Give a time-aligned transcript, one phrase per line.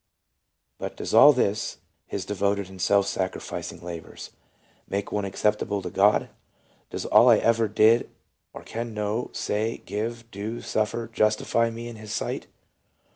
[0.79, 4.31] "But does all this [his devoted and self sacrificing labors]
[4.87, 6.29] make one acceptable to God?
[6.89, 8.09] Does all I ever did
[8.51, 12.47] or can know, say, give, do, suffer, justify me in His sight